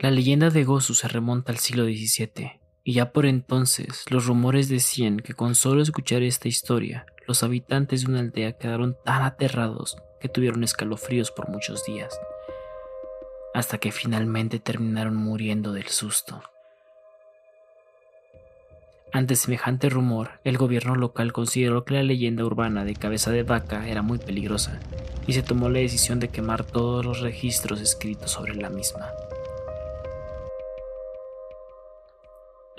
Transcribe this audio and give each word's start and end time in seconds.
La 0.00 0.10
leyenda 0.10 0.48
de 0.48 0.64
Gozu 0.64 0.94
se 0.94 1.08
remonta 1.08 1.52
al 1.52 1.58
siglo 1.58 1.84
XVII, 1.84 2.58
y 2.84 2.94
ya 2.94 3.12
por 3.12 3.26
entonces 3.26 4.06
los 4.08 4.24
rumores 4.24 4.70
decían 4.70 5.18
que 5.18 5.34
con 5.34 5.54
solo 5.54 5.82
escuchar 5.82 6.22
esta 6.22 6.48
historia, 6.48 7.04
los 7.28 7.42
habitantes 7.42 8.00
de 8.00 8.10
una 8.10 8.20
aldea 8.20 8.52
quedaron 8.52 8.96
tan 9.04 9.20
aterrados 9.20 9.98
que 10.18 10.30
tuvieron 10.30 10.64
escalofríos 10.64 11.30
por 11.30 11.50
muchos 11.50 11.84
días, 11.84 12.18
hasta 13.52 13.76
que 13.76 13.92
finalmente 13.92 14.58
terminaron 14.58 15.16
muriendo 15.16 15.74
del 15.74 15.88
susto. 15.88 16.42
Ante 19.12 19.36
semejante 19.36 19.90
rumor, 19.90 20.40
el 20.44 20.56
gobierno 20.56 20.94
local 20.96 21.34
consideró 21.34 21.84
que 21.84 21.92
la 21.92 22.02
leyenda 22.02 22.46
urbana 22.46 22.86
de 22.86 22.94
cabeza 22.94 23.32
de 23.32 23.42
vaca 23.42 23.86
era 23.86 24.00
muy 24.00 24.16
peligrosa 24.16 24.80
y 25.26 25.34
se 25.34 25.42
tomó 25.42 25.68
la 25.68 25.80
decisión 25.80 26.20
de 26.20 26.28
quemar 26.28 26.64
todos 26.64 27.04
los 27.04 27.20
registros 27.20 27.82
escritos 27.82 28.30
sobre 28.30 28.54
la 28.54 28.70
misma. 28.70 29.10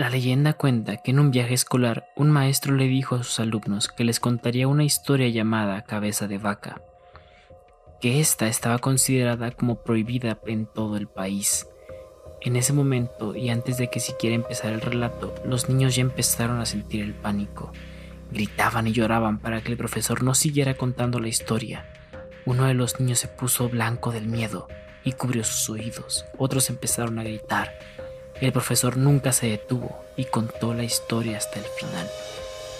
La 0.01 0.09
leyenda 0.09 0.53
cuenta 0.53 0.97
que 0.97 1.11
en 1.11 1.19
un 1.19 1.29
viaje 1.29 1.53
escolar 1.53 2.07
un 2.15 2.31
maestro 2.31 2.73
le 2.73 2.87
dijo 2.87 3.13
a 3.13 3.23
sus 3.23 3.39
alumnos 3.39 3.87
que 3.87 4.03
les 4.03 4.19
contaría 4.19 4.67
una 4.67 4.83
historia 4.83 5.29
llamada 5.29 5.83
cabeza 5.83 6.27
de 6.27 6.39
vaca, 6.39 6.81
que 8.01 8.19
ésta 8.19 8.47
estaba 8.47 8.79
considerada 8.79 9.51
como 9.51 9.83
prohibida 9.83 10.39
en 10.47 10.65
todo 10.65 10.97
el 10.97 11.07
país. 11.07 11.67
En 12.41 12.55
ese 12.55 12.73
momento, 12.73 13.35
y 13.35 13.49
antes 13.51 13.77
de 13.77 13.91
que 13.91 13.99
siquiera 13.99 14.35
empezara 14.35 14.73
el 14.73 14.81
relato, 14.81 15.35
los 15.45 15.69
niños 15.69 15.95
ya 15.95 16.01
empezaron 16.01 16.59
a 16.61 16.65
sentir 16.65 17.03
el 17.03 17.13
pánico. 17.13 17.71
Gritaban 18.31 18.87
y 18.87 18.93
lloraban 18.93 19.37
para 19.37 19.61
que 19.61 19.71
el 19.71 19.77
profesor 19.77 20.23
no 20.23 20.33
siguiera 20.33 20.73
contando 20.73 21.19
la 21.19 21.27
historia. 21.27 21.85
Uno 22.47 22.65
de 22.65 22.73
los 22.73 22.99
niños 22.99 23.19
se 23.19 23.27
puso 23.27 23.69
blanco 23.69 24.11
del 24.11 24.25
miedo 24.25 24.67
y 25.03 25.11
cubrió 25.11 25.43
sus 25.43 25.69
oídos. 25.69 26.25
Otros 26.39 26.71
empezaron 26.71 27.19
a 27.19 27.23
gritar. 27.23 27.77
El 28.41 28.51
profesor 28.51 28.97
nunca 28.97 29.31
se 29.33 29.47
detuvo 29.47 30.03
y 30.17 30.25
contó 30.25 30.73
la 30.73 30.83
historia 30.83 31.37
hasta 31.37 31.59
el 31.59 31.65
final, 31.65 32.09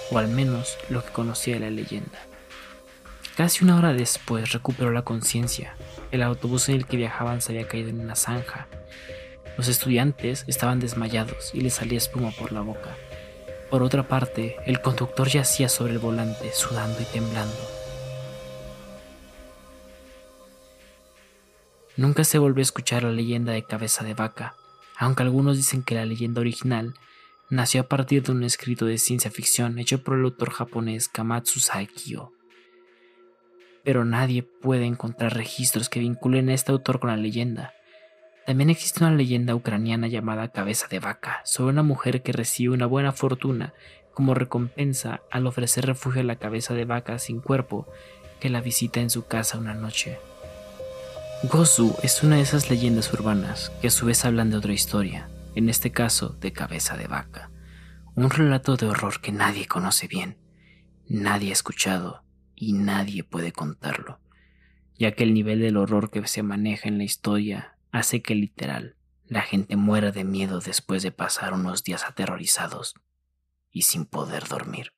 o 0.10 0.18
al 0.18 0.28
menos 0.28 0.76
lo 0.90 1.06
que 1.06 1.12
conocía 1.12 1.54
de 1.54 1.60
la 1.60 1.70
leyenda. 1.70 2.18
Casi 3.38 3.64
una 3.64 3.78
hora 3.78 3.94
después 3.94 4.54
recuperó 4.54 4.92
la 4.92 5.04
conciencia. 5.04 5.76
El 6.12 6.24
autobús 6.24 6.68
en 6.68 6.76
el 6.76 6.88
que 6.88 6.98
viajaban 6.98 7.42
se 7.42 7.52
había 7.52 7.68
caído 7.68 7.90
en 7.90 8.00
una 8.00 8.16
zanja. 8.16 8.68
Los 9.56 9.68
estudiantes 9.68 10.46
estaban 10.48 10.80
desmayados 10.80 11.52
y 11.54 11.62
les 11.62 11.76
salía 11.76 12.00
espuma 12.00 12.32
por 12.32 12.52
la 12.52 12.62
boca. 12.62 12.98
Por 13.70 13.84
otra 13.84 14.08
parte, 14.08 14.58
el 14.66 14.82
conductor 14.82 15.30
yacía 15.30 15.70
sobre 15.70 15.94
el 15.94 16.00
volante, 16.00 16.52
sudando 16.54 17.00
y 17.02 17.06
temblando. 17.06 17.56
Nunca 21.98 22.24
se 22.24 22.40
volvió 22.40 22.62
a 22.62 22.64
escuchar 22.64 23.04
la 23.04 23.12
leyenda 23.12 23.54
de 23.54 23.64
cabeza 23.64 24.04
de 24.04 24.14
vaca, 24.14 24.56
aunque 25.02 25.24
algunos 25.24 25.58
dicen 25.58 25.82
que 25.82 25.96
la 25.96 26.06
leyenda 26.06 26.42
original 26.42 26.94
nació 27.50 27.82
a 27.82 27.88
partir 27.88 28.22
de 28.22 28.34
un 28.34 28.44
escrito 28.44 28.86
de 28.86 29.00
ciencia 29.00 29.32
ficción 29.32 29.80
hecho 29.80 30.04
por 30.04 30.16
el 30.16 30.26
autor 30.26 30.52
japonés 30.52 31.10
Kamatsu 31.10 31.60
Saikyo. 31.60 32.32
Pero 33.84 34.06
nadie 34.06 34.44
puede 34.44 34.86
encontrar 34.86 35.34
registros 35.34 35.90
que 35.90 36.02
vinculen 36.02 36.50
a 36.50 36.54
este 36.54 36.72
autor 36.72 37.00
con 37.00 37.10
la 37.10 37.18
leyenda. 37.18 37.74
También 38.46 38.70
existe 38.70 39.04
una 39.04 39.16
leyenda 39.16 39.56
ucraniana 39.56 40.08
llamada 40.08 40.52
Cabeza 40.52 40.88
de 40.88 41.00
Vaca 41.00 41.42
sobre 41.46 41.72
una 41.72 41.84
mujer 41.84 42.22
que 42.22 42.32
recibe 42.32 42.76
una 42.76 42.86
buena 42.86 43.12
fortuna 43.12 43.74
como 44.14 44.36
recompensa 44.36 45.22
al 45.32 45.48
ofrecer 45.48 45.88
refugio 45.88 46.22
a 46.22 46.26
la 46.26 46.36
cabeza 46.36 46.76
de 46.76 46.86
vaca 46.86 47.18
sin 47.18 47.42
cuerpo 47.42 47.88
que 48.40 48.52
la 48.52 48.62
visita 48.62 49.00
en 49.00 49.10
su 49.10 49.26
casa 49.26 49.58
una 49.58 49.74
noche. 49.74 50.20
Gozu 51.44 51.96
es 52.04 52.22
una 52.22 52.36
de 52.36 52.44
esas 52.44 52.70
leyendas 52.70 53.12
urbanas 53.14 53.72
que 53.82 53.88
a 53.88 53.92
su 53.92 54.06
vez 54.06 54.26
hablan 54.26 54.52
de 54.52 54.58
otra 54.58 54.74
historia, 54.74 55.28
en 55.56 55.70
este 55.70 55.92
caso 55.92 56.30
de 56.40 56.54
cabeza 56.54 56.96
de 56.98 57.08
vaca, 57.08 57.50
un 58.14 58.30
relato 58.30 58.78
de 58.78 58.86
horror 58.86 59.22
que 59.22 59.32
nadie 59.32 59.66
conoce 59.66 60.08
bien, 60.08 60.38
nadie 61.08 61.50
ha 61.50 61.54
escuchado 61.54 62.24
y 62.56 62.74
nadie 62.74 63.24
puede 63.24 63.54
contarlo, 63.54 64.20
ya 65.00 65.14
que 65.14 65.24
el 65.24 65.34
nivel 65.34 65.62
del 65.62 65.78
horror 65.78 66.12
que 66.12 66.28
se 66.28 66.44
maneja 66.44 66.88
en 66.88 67.00
la 67.00 67.06
historia 67.06 67.76
hace 67.92 68.22
que 68.22 68.36
literal 68.36 68.96
la 69.26 69.42
gente 69.42 69.78
muera 69.78 70.12
de 70.12 70.24
miedo 70.24 70.60
después 70.60 71.02
de 71.02 71.12
pasar 71.12 71.54
unos 71.54 71.84
días 71.84 72.06
aterrorizados 72.06 72.94
y 73.72 73.82
sin 73.82 74.06
poder 74.06 74.48
dormir. 74.48 74.94